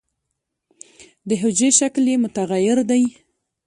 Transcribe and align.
د 1.27 1.29
حجرې 1.41 1.69
شکل 1.79 2.03
یې 2.11 2.21
متغیر 2.23 2.77
دی. 2.89 3.03